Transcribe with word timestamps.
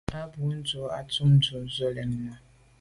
A 0.19 0.21
bwô 0.31 0.47
ndù 0.57 0.79
o 0.99 1.01
tum 1.13 1.31
dù’ 1.45 1.59
z’o 1.75 1.87
lem 1.95 2.11
nà. 2.25 2.33